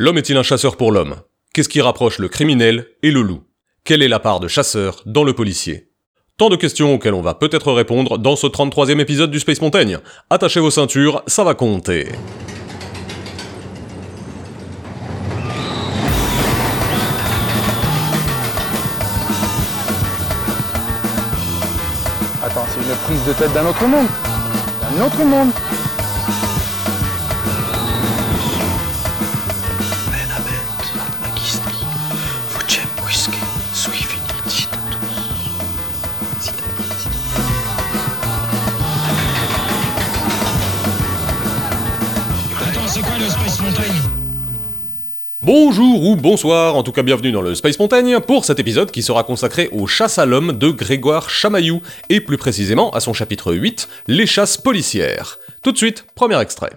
[0.00, 1.16] L'homme est-il un chasseur pour l'homme?
[1.52, 3.42] Qu'est-ce qui rapproche le criminel et le loup?
[3.82, 5.90] Quelle est la part de chasseur dans le policier?
[6.36, 9.98] Tant de questions auxquelles on va peut-être répondre dans ce 33e épisode du Space Montaigne.
[10.30, 12.12] Attachez vos ceintures, ça va compter.
[22.44, 24.06] Attends, c'est une prise de tête d'un autre monde.
[24.96, 25.50] D'un autre monde.
[45.50, 49.00] Bonjour ou bonsoir, en tout cas bienvenue dans le Space Montagne pour cet épisode qui
[49.00, 51.80] sera consacré aux chasses à l'homme de Grégoire Chamaillou
[52.10, 55.38] et plus précisément à son chapitre 8, les chasses policières.
[55.62, 56.72] Tout de suite, premier extrait.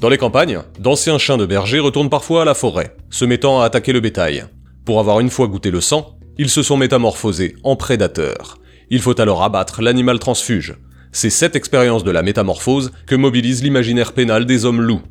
[0.00, 3.64] Dans les campagnes, d'anciens chiens de berger retournent parfois à la forêt, se mettant à
[3.64, 4.44] attaquer le bétail.
[4.84, 8.58] Pour avoir une fois goûté le sang, ils se sont métamorphosés en prédateurs.
[8.88, 10.76] Il faut alors abattre l'animal transfuge.
[11.10, 15.02] C'est cette expérience de la métamorphose que mobilise l'imaginaire pénal des hommes loups.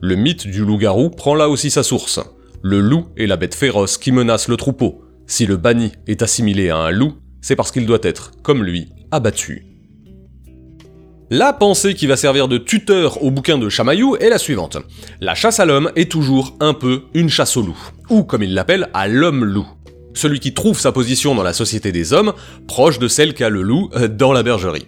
[0.00, 2.20] Le mythe du loup-garou prend là aussi sa source.
[2.62, 5.04] Le loup est la bête féroce qui menace le troupeau.
[5.26, 8.88] Si le banni est assimilé à un loup, c'est parce qu'il doit être, comme lui,
[9.10, 9.64] abattu.
[11.30, 14.78] La pensée qui va servir de tuteur au bouquin de Chamaillou est la suivante.
[15.20, 18.54] La chasse à l'homme est toujours un peu une chasse au loup, ou comme il
[18.54, 19.66] l'appelle, à l'homme-loup.
[20.14, 22.32] Celui qui trouve sa position dans la société des hommes,
[22.66, 24.86] proche de celle qu'a le loup euh, dans la bergerie.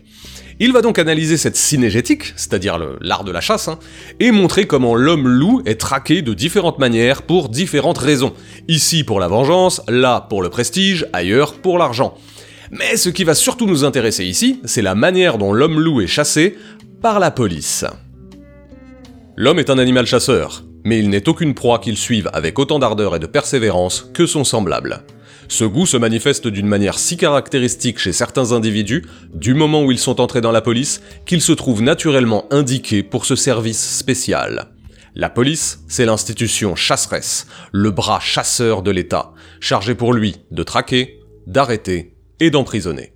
[0.62, 3.78] Il va donc analyser cette synégétique, c'est-à-dire l'art de la chasse, hein,
[4.20, 8.34] et montrer comment l'homme-loup est traqué de différentes manières pour différentes raisons.
[8.68, 12.14] Ici pour la vengeance, là pour le prestige, ailleurs pour l'argent.
[12.70, 16.58] Mais ce qui va surtout nous intéresser ici, c'est la manière dont l'homme-loup est chassé
[17.00, 17.86] par la police.
[19.36, 23.16] L'homme est un animal chasseur, mais il n'est aucune proie qu'il suive avec autant d'ardeur
[23.16, 25.04] et de persévérance que son semblable.
[25.50, 29.98] Ce goût se manifeste d'une manière si caractéristique chez certains individus, du moment où ils
[29.98, 34.68] sont entrés dans la police, qu'ils se trouvent naturellement indiqués pour ce service spécial.
[35.16, 41.18] La police, c'est l'institution chasseresse, le bras chasseur de l'État, chargé pour lui de traquer,
[41.48, 43.12] d'arrêter et d'emprisonner.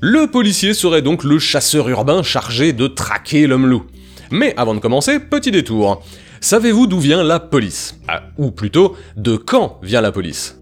[0.00, 3.84] Le policier serait donc le chasseur urbain chargé de traquer l'homme loup.
[4.30, 6.02] Mais avant de commencer, petit détour.
[6.44, 7.98] Savez-vous d'où vient la police?
[8.06, 10.60] Ah, Ou plutôt, de quand vient la police?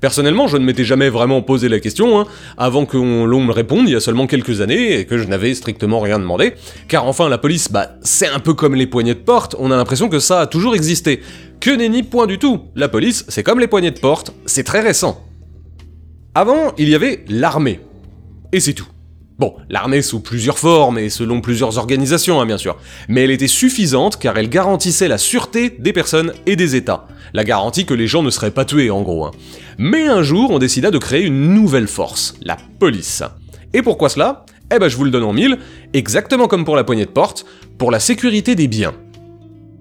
[0.00, 3.88] Personnellement, je ne m'étais jamais vraiment posé la question, hein, avant que l'on me réponde
[3.88, 6.54] il y a seulement quelques années et que je n'avais strictement rien demandé,
[6.86, 9.76] car enfin la police, bah c'est un peu comme les poignées de porte, on a
[9.76, 11.20] l'impression que ça a toujours existé.
[11.58, 14.82] Que nenni point du tout, la police c'est comme les poignées de porte, c'est très
[14.82, 15.20] récent.
[16.36, 17.80] Avant, il y avait l'armée.
[18.52, 18.86] Et c'est tout.
[19.36, 22.76] Bon, l'armée sous plusieurs formes et selon plusieurs organisations, hein, bien sûr,
[23.08, 27.08] mais elle était suffisante car elle garantissait la sûreté des personnes et des États.
[27.32, 29.24] La garantie que les gens ne seraient pas tués, en gros.
[29.24, 29.32] Hein.
[29.76, 33.24] Mais un jour, on décida de créer une nouvelle force, la police.
[33.72, 34.46] Et pourquoi cela?
[34.72, 35.58] Eh ben, je vous le donne en mille,
[35.94, 37.44] exactement comme pour la poignée de porte,
[37.76, 38.94] pour la sécurité des biens.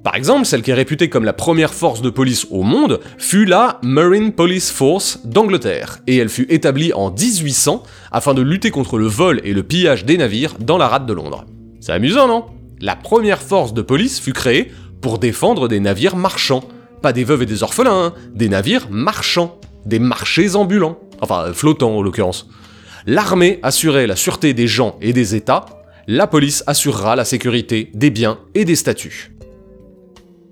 [0.04, 3.46] Par exemple, celle qui est réputée comme la première force de police au monde fut
[3.46, 8.98] la Marine Police Force d'Angleterre, et elle fut établie en 1800 afin de lutter contre
[8.98, 11.46] le vol et le pillage des navires dans la rade de Londres.
[11.80, 12.46] C'est amusant, non?
[12.82, 14.72] La première force de police fut créée
[15.02, 16.66] pour défendre des navires marchands.
[17.02, 21.96] Pas des veuves et des orphelins, hein, des navires marchands, des marchés ambulants, enfin flottants
[21.96, 22.50] en l'occurrence.
[23.06, 25.66] L'armée assurait la sûreté des gens et des États,
[26.08, 29.33] la police assurera la sécurité des biens et des statuts.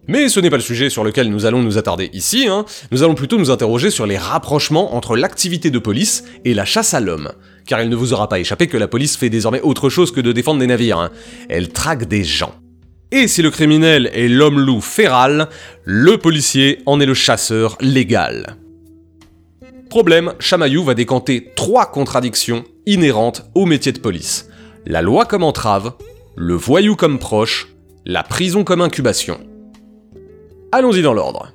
[0.08, 2.66] Mais ce n'est pas le sujet sur lequel nous allons nous attarder ici, hein.
[2.92, 6.94] nous allons plutôt nous interroger sur les rapprochements entre l'activité de police et la chasse
[6.94, 7.32] à l'homme.
[7.68, 10.22] Car il ne vous aura pas échappé que la police fait désormais autre chose que
[10.22, 11.12] de défendre des navires, hein.
[11.50, 12.56] elle traque des gens.
[13.12, 15.50] Et si le criminel est l'homme-loup féral,
[15.84, 18.56] le policier en est le chasseur légal.
[19.90, 24.48] Problème, Chamaillou va décanter trois contradictions inhérentes au métier de police.
[24.86, 25.94] La loi comme entrave,
[26.38, 27.68] le voyou comme proche,
[28.06, 29.42] la prison comme incubation.
[30.73, 31.52] Allons-y dans l'ordre.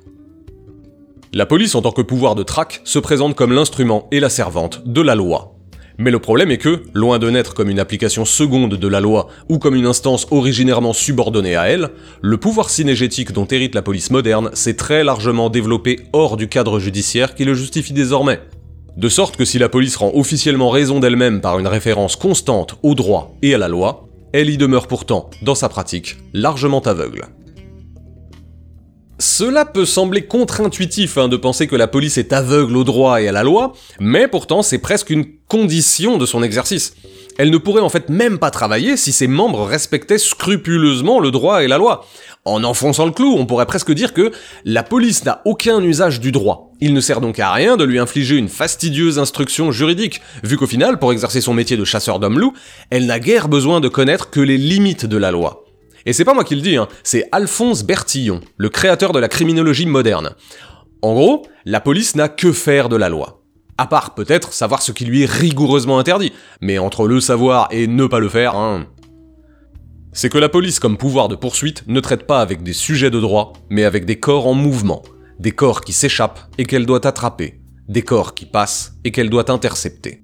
[1.33, 4.87] La police en tant que pouvoir de traque se présente comme l'instrument et la servante
[4.87, 5.55] de la loi.
[5.97, 9.29] Mais le problème est que, loin de naître comme une application seconde de la loi
[9.49, 11.89] ou comme une instance originairement subordonnée à elle,
[12.21, 16.79] le pouvoir synégétique dont hérite la police moderne s'est très largement développé hors du cadre
[16.79, 18.41] judiciaire qui le justifie désormais.
[18.97, 22.93] De sorte que si la police rend officiellement raison d'elle-même par une référence constante au
[22.93, 27.25] droit et à la loi, elle y demeure pourtant, dans sa pratique, largement aveugle.
[29.19, 33.27] Cela peut sembler contre-intuitif hein, de penser que la police est aveugle au droit et
[33.27, 36.93] à la loi, mais pourtant c'est presque une condition de son exercice.
[37.39, 41.63] Elle ne pourrait en fait même pas travailler si ses membres respectaient scrupuleusement le droit
[41.63, 42.05] et la loi.
[42.45, 44.31] En enfonçant le clou, on pourrait presque dire que
[44.65, 46.71] la police n'a aucun usage du droit.
[46.79, 50.67] Il ne sert donc à rien de lui infliger une fastidieuse instruction juridique, vu qu'au
[50.67, 52.53] final, pour exercer son métier de chasseur d'hommes-loups,
[52.91, 55.66] elle n'a guère besoin de connaître que les limites de la loi.
[56.07, 59.27] Et c'est pas moi qui le dis, hein, c'est Alphonse Bertillon, le créateur de la
[59.27, 60.35] criminologie moderne.
[61.01, 63.43] En gros, la police n'a que faire de la loi.
[63.77, 66.31] À part peut-être savoir ce qui lui est rigoureusement interdit,
[66.61, 68.87] mais entre le savoir et ne pas le faire, hein,
[70.13, 73.19] c'est que la police comme pouvoir de poursuite ne traite pas avec des sujets de
[73.19, 75.03] droit, mais avec des corps en mouvement,
[75.39, 77.59] des corps qui s'échappent et qu'elle doit attraper,
[77.89, 80.23] des corps qui passent et qu'elle doit intercepter.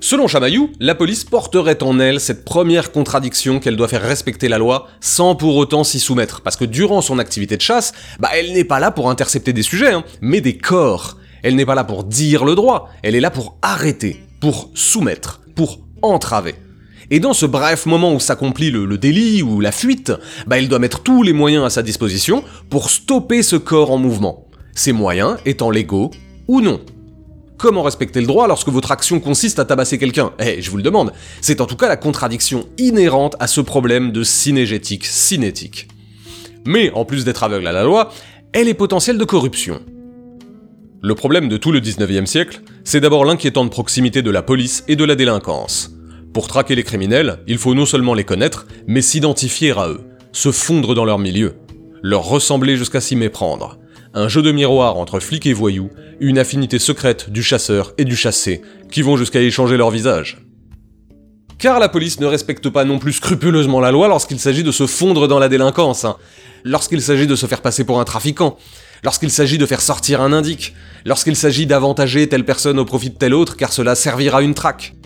[0.00, 4.56] Selon Chamaillou, la police porterait en elle cette première contradiction qu'elle doit faire respecter la
[4.56, 8.52] loi sans pour autant s'y soumettre, parce que durant son activité de chasse, bah elle
[8.52, 11.16] n'est pas là pour intercepter des sujets, hein, mais des corps.
[11.42, 15.40] Elle n'est pas là pour dire le droit, elle est là pour arrêter, pour soumettre,
[15.56, 16.54] pour entraver.
[17.10, 20.12] Et dans ce bref moment où s'accomplit le, délit ou la fuite,
[20.46, 23.98] bah il doit mettre tous les moyens à sa disposition pour stopper ce corps en
[23.98, 24.46] mouvement.
[24.74, 26.12] Ces moyens étant légaux
[26.46, 26.80] ou non.
[27.58, 30.32] Comment respecter le droit lorsque votre action consiste à tabasser quelqu'un?
[30.38, 31.12] Eh, je vous le demande.
[31.40, 35.88] C'est en tout cas la contradiction inhérente à ce problème de cinégétique cinétique.
[36.64, 38.10] Mais en plus d'être aveugle à la loi,
[38.52, 39.80] elle est potentielle de corruption.
[41.02, 44.94] Le problème de tout le 19e siècle, c'est d'abord l'inquiétante proximité de la police et
[44.94, 45.90] de la délinquance.
[46.32, 50.52] Pour traquer les criminels, il faut non seulement les connaître, mais s'identifier à eux, se
[50.52, 51.54] fondre dans leur milieu,
[52.02, 53.78] leur ressembler jusqu'à s'y méprendre.
[54.20, 58.16] Un jeu de miroir entre flics et voyous, une affinité secrète du chasseur et du
[58.16, 60.38] chassé, qui vont jusqu'à échanger leur visage.
[61.56, 64.88] Car la police ne respecte pas non plus scrupuleusement la loi lorsqu'il s'agit de se
[64.88, 66.16] fondre dans la délinquance, hein.
[66.64, 68.56] lorsqu'il s'agit de se faire passer pour un trafiquant,
[69.04, 70.74] lorsqu'il s'agit de faire sortir un indique,
[71.04, 74.96] lorsqu'il s'agit d'avantager telle personne au profit de telle autre car cela servira une traque.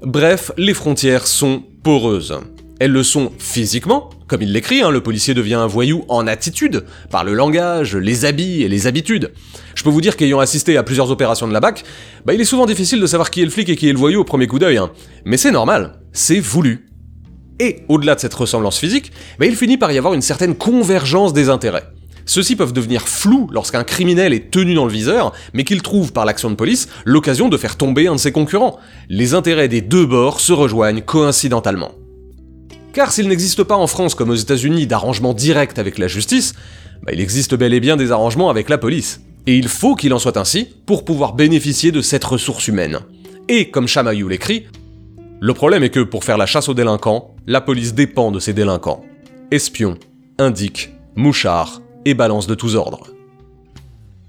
[0.00, 2.40] Bref, les frontières sont poreuses.
[2.82, 6.84] Elles le sont physiquement, comme il l'écrit, hein, le policier devient un voyou en attitude,
[7.12, 9.30] par le langage, les habits et les habitudes.
[9.76, 11.84] Je peux vous dire qu'ayant assisté à plusieurs opérations de la BAC,
[12.26, 13.98] bah, il est souvent difficile de savoir qui est le flic et qui est le
[14.00, 14.78] voyou au premier coup d'œil.
[14.78, 14.90] Hein.
[15.24, 16.88] Mais c'est normal, c'est voulu.
[17.60, 21.32] Et au-delà de cette ressemblance physique, bah, il finit par y avoir une certaine convergence
[21.32, 21.84] des intérêts.
[22.26, 26.24] Ceux-ci peuvent devenir flous lorsqu'un criminel est tenu dans le viseur, mais qu'il trouve par
[26.24, 28.80] l'action de police l'occasion de faire tomber un de ses concurrents.
[29.08, 31.92] Les intérêts des deux bords se rejoignent coïncidentalement.
[32.92, 36.54] Car s'il n'existe pas en France comme aux États-Unis d'arrangement direct avec la justice,
[37.02, 39.22] bah, il existe bel et bien des arrangements avec la police.
[39.46, 43.00] Et il faut qu'il en soit ainsi pour pouvoir bénéficier de cette ressource humaine.
[43.48, 44.66] Et comme Chamaillou l'écrit,
[45.40, 48.52] le problème est que pour faire la chasse aux délinquants, la police dépend de ces
[48.52, 49.04] délinquants.
[49.50, 49.98] Espions,
[50.38, 53.08] indiques, mouchards, et balance de tous ordres.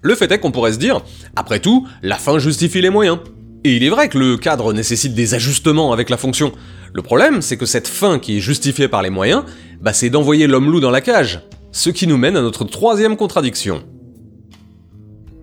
[0.01, 1.01] Le fait est qu'on pourrait se dire,
[1.36, 3.19] après tout, la fin justifie les moyens.
[3.63, 6.51] Et il est vrai que le cadre nécessite des ajustements avec la fonction.
[6.95, 9.44] Le problème, c'est que cette fin qui est justifiée par les moyens,
[9.81, 11.42] bah c'est d'envoyer l'homme loup dans la cage.
[11.72, 13.84] Ce qui nous mène à notre troisième contradiction.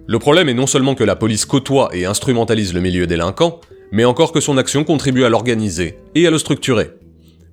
[0.06, 3.61] Le problème est non seulement que la police côtoie et instrumentalise le milieu délinquant,
[3.91, 6.91] mais encore que son action contribue à l'organiser et à le structurer.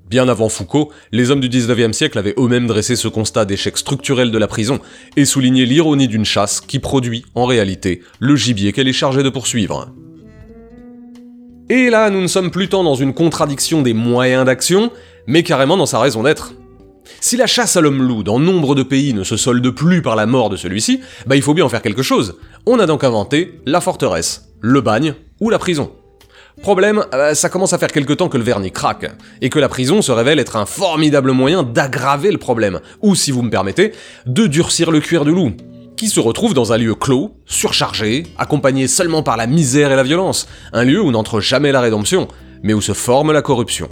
[0.07, 4.29] Bien avant Foucault, les hommes du 19e siècle avaient eux-mêmes dressé ce constat d'échec structurel
[4.29, 4.79] de la prison
[5.17, 9.29] et souligné l'ironie d'une chasse qui produit, en réalité, le gibier qu'elle est chargée de
[9.29, 9.91] poursuivre.
[11.69, 14.89] Et là, nous ne sommes plus tant dans une contradiction des moyens d'action,
[15.25, 16.53] mais carrément dans sa raison d'être.
[17.19, 20.25] Si la chasse à l'homme-loup dans nombre de pays ne se solde plus par la
[20.25, 22.35] mort de celui-ci, bah il faut bien en faire quelque chose.
[22.65, 25.91] On a donc inventé la forteresse, le bagne ou la prison.
[26.61, 29.67] Problème, euh, ça commence à faire quelque temps que le vernis craque, et que la
[29.67, 33.91] prison se révèle être un formidable moyen d'aggraver le problème, ou si vous me permettez,
[34.25, 35.51] de durcir le cuir du loup,
[35.97, 40.03] qui se retrouve dans un lieu clos, surchargé, accompagné seulement par la misère et la
[40.03, 42.27] violence, un lieu où n'entre jamais la rédemption,
[42.63, 43.89] mais où se forme la corruption.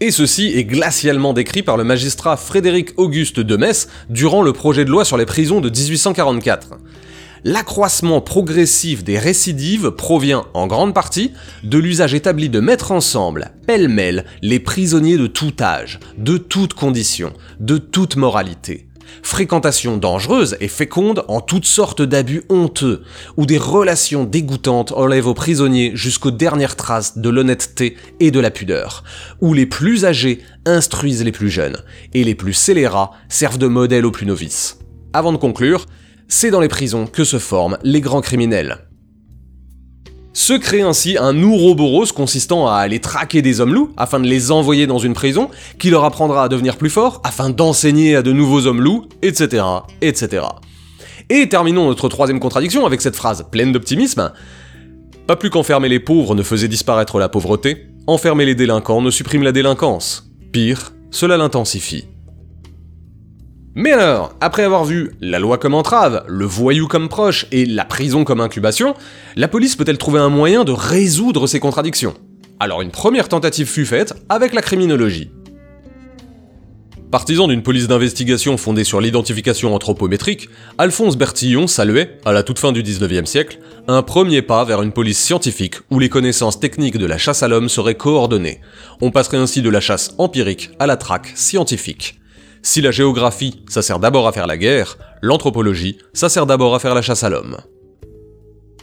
[0.00, 4.84] Et ceci est glacialement décrit par le magistrat Frédéric Auguste de Metz durant le projet
[4.84, 6.76] de loi sur les prisons de 1844
[7.44, 14.24] l'accroissement progressif des récidives provient en grande partie de l'usage établi de mettre ensemble, pêle-mêle,
[14.42, 18.86] les prisonniers de tout âge, de toutes conditions, de toute moralité.
[19.22, 23.02] Fréquentation dangereuse et féconde en toutes sortes d'abus honteux,
[23.36, 28.50] où des relations dégoûtantes enlèvent aux prisonniers jusqu'aux dernières traces de l'honnêteté et de la
[28.50, 29.04] pudeur,
[29.40, 31.78] où les plus âgés instruisent les plus jeunes,
[32.12, 34.78] et les plus scélérats servent de modèle aux plus novices.
[35.12, 35.86] Avant de conclure,
[36.28, 38.78] c'est dans les prisons que se forment les grands criminels.
[40.36, 44.50] Se crée ainsi un Ouroboros consistant à aller traquer des hommes loups afin de les
[44.50, 45.48] envoyer dans une prison
[45.78, 49.62] qui leur apprendra à devenir plus forts afin d'enseigner à de nouveaux hommes loups, etc.,
[50.02, 50.44] etc.
[51.30, 54.32] Et terminons notre troisième contradiction avec cette phrase pleine d'optimisme.
[55.28, 59.44] Pas plus qu'enfermer les pauvres ne faisait disparaître la pauvreté, enfermer les délinquants ne supprime
[59.44, 60.32] la délinquance.
[60.50, 62.06] Pire, cela l'intensifie.
[63.76, 67.84] Mais alors, après avoir vu la loi comme entrave, le voyou comme proche et la
[67.84, 68.94] prison comme incubation,
[69.34, 72.14] la police peut-elle trouver un moyen de résoudre ces contradictions?
[72.60, 75.32] Alors une première tentative fut faite avec la criminologie.
[77.10, 82.70] Partisan d'une police d'investigation fondée sur l'identification anthropométrique, Alphonse Bertillon saluait, à la toute fin
[82.70, 87.06] du 19e siècle, un premier pas vers une police scientifique où les connaissances techniques de
[87.06, 88.60] la chasse à l'homme seraient coordonnées.
[89.00, 92.20] On passerait ainsi de la chasse empirique à la traque scientifique.
[92.66, 96.78] Si la géographie, ça sert d'abord à faire la guerre, l'anthropologie, ça sert d'abord à
[96.78, 97.58] faire la chasse à l'homme.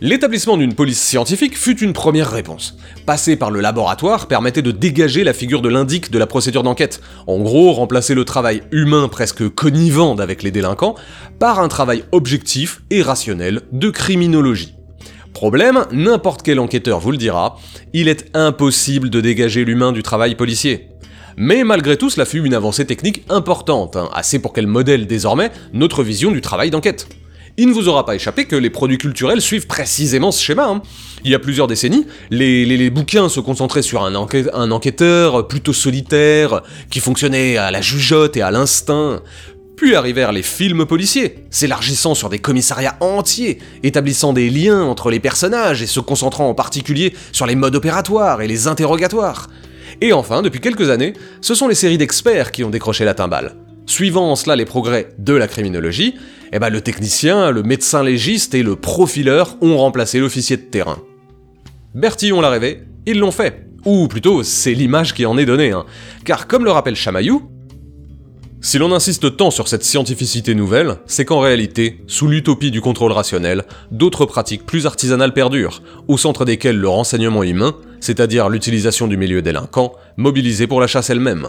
[0.02, 2.78] L'établissement d'une police scientifique fut une première réponse.
[3.08, 7.02] Passer par le laboratoire permettait de dégager la figure de l'indique de la procédure d'enquête.
[7.26, 10.94] En gros, remplacer le travail humain presque connivant avec les délinquants
[11.40, 14.76] par un travail objectif et rationnel de criminologie.
[15.34, 17.58] Problème, n'importe quel enquêteur vous le dira,
[17.94, 20.91] il est impossible de dégager l'humain du travail policier.
[21.38, 25.52] Mais malgré tout, cela fut une avancée technique importante, hein, assez pour qu'elle modèle désormais
[25.74, 27.08] notre vision du travail d'enquête?
[27.58, 30.68] Il ne vous aura pas échappé que les produits culturels suivent précisément ce schéma.
[30.68, 30.82] Hein.
[31.26, 36.62] Il y a plusieurs décennies, les, bouquins se concentraient sur un, un, enquêteur plutôt solitaire,
[36.90, 39.22] qui fonctionnait à la jugeote et à l'instinct.
[39.76, 45.20] Puis arrivèrent les films policiers, s'élargissant sur des commissariats entiers, établissant des liens entre les
[45.20, 49.50] personnages et se concentrant en particulier sur les modes opératoires et les interrogatoires.
[50.02, 53.56] Et enfin, depuis quelques années, ce sont les séries d'experts qui ont décroché la timbale.
[53.86, 56.16] Suivant en cela les progrès de la criminologie,
[56.52, 61.00] eh ben le technicien, le médecin légiste et le profileur ont remplacé l'officier de terrain.
[61.94, 63.68] Bertillon l'a rêvé, ils l'ont fait.
[63.86, 65.86] Ou plutôt, c'est l'image qui en est donnée, hein.
[66.26, 67.51] car comme le rappelle Chamaillou,
[68.64, 73.12] si l'on insiste tant sur cette scientificité nouvelle, c'est qu'en réalité, sous l'utopie du contrôle
[73.12, 79.18] rationnel, d'autres pratiques plus artisanales perdurent, au centre desquelles le renseignement humain, c'est-à-dire l'utilisation du
[79.18, 81.48] milieu délinquant, mobilisé pour la chasse elle-même.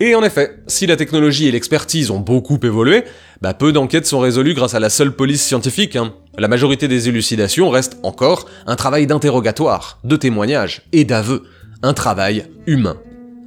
[0.00, 3.04] Et en effet, si la technologie et l'expertise ont beaucoup évolué,
[3.40, 5.96] bah peu d'enquêtes sont résolues grâce à la seule police scientifique.
[5.96, 6.12] Hein.
[6.36, 11.44] La majorité des élucidations restent encore un travail d'interrogatoire, de témoignage et d'aveu,
[11.82, 12.96] un travail humain,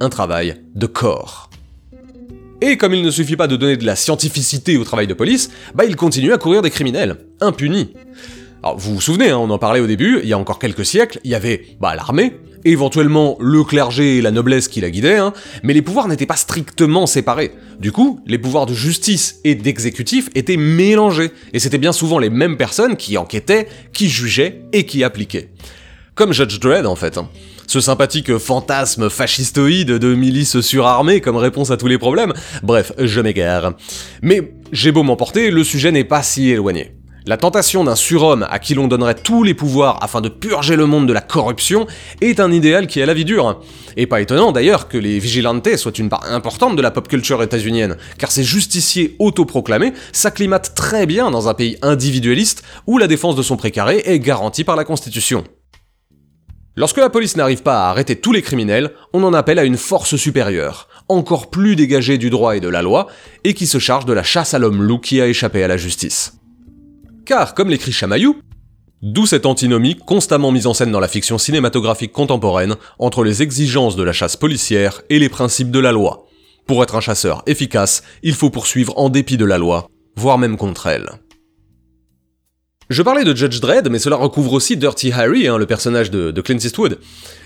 [0.00, 1.48] un travail de corps.
[2.60, 5.50] Et comme il ne suffit pas de donner de la scientificité au travail de police,
[5.74, 7.92] bah il continue à courir des criminels, impunis.
[8.62, 10.86] Alors vous vous souvenez, hein, on en parlait au début, il y a encore quelques
[10.86, 12.32] siècles, il y avait bah, l'armée,
[12.64, 16.36] éventuellement le clergé et la noblesse qui la guidaient, hein, mais les pouvoirs n'étaient pas
[16.36, 17.52] strictement séparés.
[17.78, 22.30] Du coup, les pouvoirs de justice et d'exécutif étaient mélangés, et c'était bien souvent les
[22.30, 25.50] mêmes personnes qui enquêtaient, qui jugeaient et qui appliquaient.
[26.14, 27.18] Comme Judge Dredd en fait.
[27.18, 27.28] Hein.
[27.74, 32.32] Ce sympathique fantasme fascistoïde de milices surarmées comme réponse à tous les problèmes.
[32.62, 33.72] Bref, je m'égare.
[34.22, 36.92] Mais j'ai beau m'emporter, le sujet n'est pas si éloigné.
[37.26, 40.86] La tentation d'un surhomme à qui l'on donnerait tous les pouvoirs afin de purger le
[40.86, 41.88] monde de la corruption
[42.20, 43.60] est un idéal qui a la vie dure.
[43.96, 47.42] Et pas étonnant d'ailleurs que les vigilantes soient une part importante de la pop culture
[47.42, 53.34] états-unienne, car ces justiciers autoproclamés s'acclimatent très bien dans un pays individualiste où la défense
[53.34, 55.42] de son précaré est garantie par la Constitution.
[56.76, 59.76] Lorsque la police n'arrive pas à arrêter tous les criminels, on en appelle à une
[59.76, 63.06] force supérieure, encore plus dégagée du droit et de la loi,
[63.44, 65.76] et qui se charge de la chasse à l'homme loup qui a échappé à la
[65.76, 66.34] justice.
[67.24, 68.40] Car, comme l'écrit Chamaillou,
[69.02, 73.94] d'où cette antinomie constamment mise en scène dans la fiction cinématographique contemporaine entre les exigences
[73.94, 76.26] de la chasse policière et les principes de la loi.
[76.66, 80.56] Pour être un chasseur efficace, il faut poursuivre en dépit de la loi, voire même
[80.56, 81.10] contre elle.
[82.90, 86.38] Je parlais de Judge Dredd, mais cela recouvre aussi Dirty Harry, hein, le personnage de,
[86.42, 86.98] Clint Eastwood.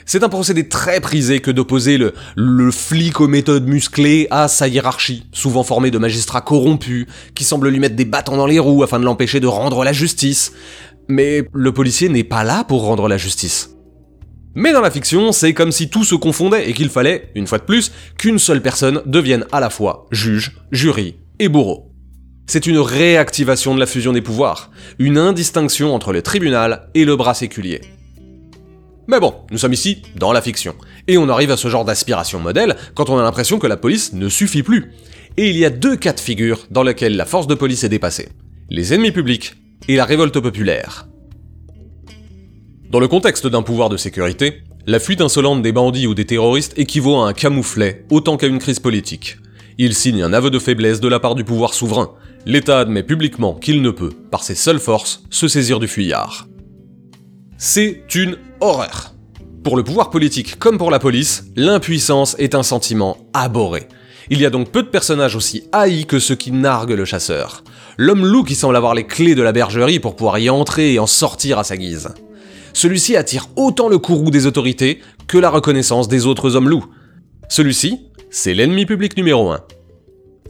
[0.04, 4.66] C'est un procédé très prisé que d'opposer le, le flic aux méthodes musclées à sa
[4.66, 8.82] hiérarchie, souvent formée de magistrats corrompus, qui semblent lui mettre des bâtons dans les roues
[8.82, 10.52] afin de l'empêcher de rendre la justice.
[11.08, 13.70] Mais le policier n'est pas là pour rendre la justice.
[14.56, 17.58] Mais dans la fiction, c'est comme si tout se confondait et qu'il fallait, une fois
[17.58, 21.87] de plus, qu'une seule personne devienne à la fois juge, jury et bourreau.
[22.50, 27.14] C'est une réactivation de la fusion des pouvoirs, une indistinction entre le tribunal et le
[27.14, 27.82] bras séculier.
[29.06, 30.74] Mais bon, nous sommes ici dans la fiction,
[31.08, 34.14] et on arrive à ce genre d'aspiration modèle quand on a l'impression que la police
[34.14, 34.92] ne suffit plus.
[35.36, 37.90] Et il y a deux cas de figure dans lesquels la force de police est
[37.90, 38.30] dépassée.
[38.70, 39.52] Les ennemis publics
[39.86, 41.06] et la révolte populaire.
[42.90, 46.78] Dans le contexte d'un pouvoir de sécurité, la fuite insolente des bandits ou des terroristes
[46.78, 49.36] équivaut à un camouflet autant qu'à une crise politique.
[49.76, 52.14] Il signe un aveu de faiblesse de la part du pouvoir souverain,
[52.48, 56.48] l'État admet publiquement qu'il ne peut, par ses seules forces, se saisir du fuyard.
[57.58, 59.12] C'est une horreur.
[59.62, 63.86] Pour le pouvoir politique comme pour la police, l'impuissance est un sentiment abhorré.
[64.30, 67.64] Il y a donc peu de personnages aussi haïs que ceux qui narguent le chasseur.
[67.98, 70.98] L'homme loup qui semble avoir les clés de la bergerie pour pouvoir y entrer et
[70.98, 72.08] en sortir à sa guise.
[72.72, 76.86] celui-ci attire autant le courroux des autorités que la reconnaissance des autres hommes loups.
[77.50, 79.60] Celui-ci, c'est l'ennemi public numéro 1.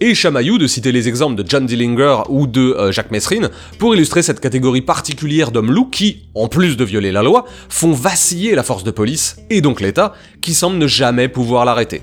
[0.00, 3.96] Et Chamayou de citer les exemples de John Dillinger ou de euh, Jacques Messrine pour
[3.96, 8.54] illustrer cette catégorie particulière d'hommes loups qui, en plus de violer la loi, font vaciller
[8.54, 12.02] la force de police, et donc l'État, qui semble ne jamais pouvoir l'arrêter.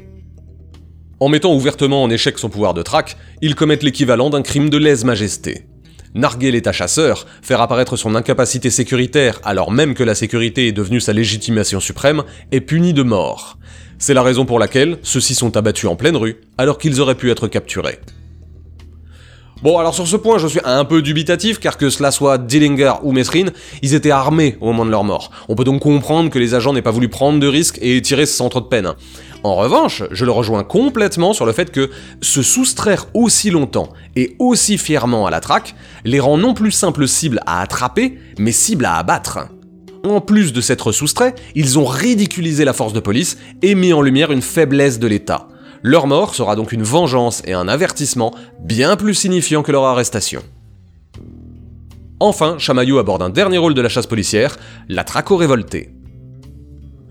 [1.21, 4.77] En mettant ouvertement en échec son pouvoir de traque, ils commettent l'équivalent d'un crime de
[4.77, 5.65] lèse-majesté.
[6.15, 11.01] Narguer l'État chasseur, faire apparaître son incapacité sécuritaire alors même que la sécurité est devenue
[11.01, 13.57] sa légitimation suprême, est puni de mort.
[13.97, 17.31] C'est la raison pour laquelle ceux-ci sont abattus en pleine rue, alors qu'ils auraient pu
[17.31, 17.99] être capturés.
[19.61, 22.93] Bon, alors sur ce point, je suis un peu dubitatif, car que cela soit Dillinger
[23.03, 25.31] ou Mesrine, ils étaient armés au moment de leur mort.
[25.49, 28.25] On peut donc comprendre que les agents n'aient pas voulu prendre de risques et tirer
[28.25, 28.93] sans trop de peine.
[29.45, 34.35] En revanche, je le rejoins complètement sur le fait que se soustraire aussi longtemps et
[34.39, 38.85] aussi fièrement à la traque les rend non plus simples cibles à attraper, mais cibles
[38.85, 39.37] à abattre.
[40.03, 44.01] En plus de s'être soustraits, ils ont ridiculisé la force de police et mis en
[44.01, 45.47] lumière une faiblesse de l'État.
[45.83, 50.41] Leur mort sera donc une vengeance et un avertissement bien plus signifiant que leur arrestation.
[52.19, 54.57] Enfin, Chamayou aborde un dernier rôle de la chasse policière,
[54.89, 55.94] la traco révoltée.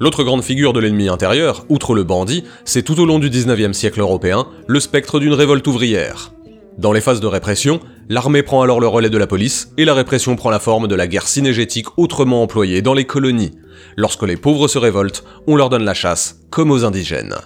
[0.01, 3.73] L'autre grande figure de l'ennemi intérieur, outre le bandit, c'est tout au long du 19e
[3.73, 6.33] siècle européen le spectre d'une révolte ouvrière.
[6.79, 9.95] Dans les phases de répression, l'armée prend alors le relais de la police et la
[9.95, 13.53] répression prend la forme de la guerre cinégétique autrement employée dans les colonies.
[13.97, 17.37] Lorsque les pauvres se révoltent, on leur donne la chasse, comme aux indigènes.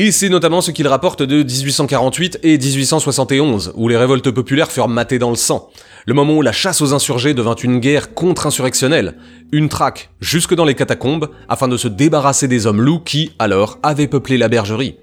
[0.00, 4.86] Et c'est notamment ce qu'il rapporte de 1848 et 1871, où les révoltes populaires furent
[4.86, 5.70] matées dans le sang.
[6.06, 9.16] Le moment où la chasse aux insurgés devint une guerre contre-insurrectionnelle,
[9.52, 13.78] une traque jusque dans les catacombes, afin de se débarrasser des hommes loups qui, alors,
[13.82, 14.96] avaient peuplé la bergerie.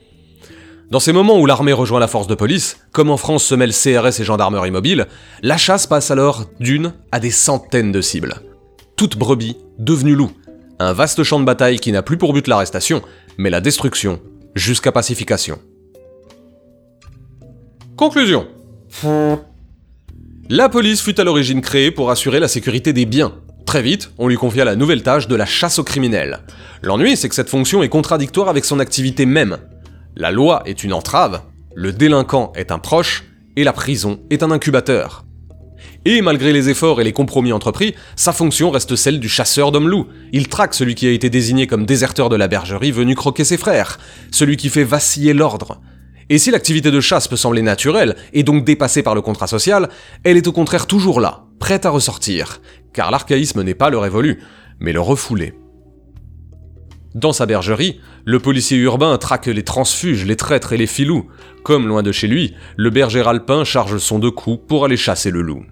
[0.92, 3.74] Dans ces moments où l'armée rejoint la force de police, comme en France se mêlent
[3.74, 5.08] CRS et gendarmerie mobile,
[5.42, 8.36] la chasse passe alors d'une à des centaines de cibles.
[8.96, 10.32] Toute brebis devenue loup.
[10.78, 13.02] Un vaste champ de bataille qui n'a plus pour but l'arrestation,
[13.38, 14.22] mais la destruction,
[14.54, 15.58] jusqu'à pacification.
[17.96, 18.48] Conclusion.
[20.50, 23.34] La police fut à l'origine créée pour assurer la sécurité des biens.
[23.66, 26.40] Très vite, on lui confia la nouvelle tâche de la chasse aux criminels.
[26.82, 29.58] L'ennui, c'est que cette fonction est contradictoire avec son activité même,
[30.18, 31.42] la loi est une entrave,
[31.76, 33.26] le délinquant est un proche,
[33.58, 35.26] et la prison est un incubateur.
[36.06, 39.90] Et malgré les efforts et les compromis entrepris, sa fonction reste celle du chasseur d'hommes
[39.90, 40.08] loups.
[40.32, 43.58] Il traque celui qui a été désigné comme déserteur de la bergerie venu croquer ses
[43.58, 43.98] frères,
[44.32, 45.82] celui qui fait vaciller l'ordre.
[46.30, 49.90] Et si l'activité de chasse peut sembler naturelle, et donc dépassée par le contrat social,
[50.24, 52.62] elle est au contraire toujours là, prête à ressortir,
[52.96, 54.40] car l'archaïsme n'est pas le révolu,
[54.80, 55.54] mais le refoulé.
[57.14, 61.28] Dans sa bergerie, le policier urbain traque les transfuges, les traîtres et les filous.
[61.64, 65.32] Comme loin de chez lui, le berger alpin charge son deux coups pour aller chasser
[65.32, 65.64] le loup.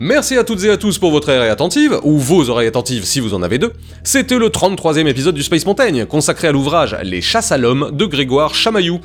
[0.00, 3.18] Merci à toutes et à tous pour votre oreille attentive, ou vos oreilles attentives si
[3.20, 3.72] vous en avez deux.
[4.04, 8.06] C'était le 33e épisode du Space Montaigne, consacré à l'ouvrage Les chasses à l'homme de
[8.06, 9.00] Grégoire Chamaillou.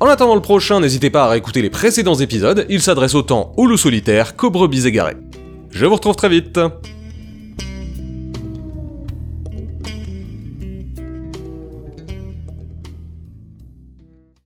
[0.00, 3.66] En attendant le prochain, n'hésitez pas à réécouter les précédents épisodes, ils s'adressent autant aux
[3.66, 5.16] loups solitaires qu'aux brebis égarés.
[5.70, 6.58] Je vous retrouve très vite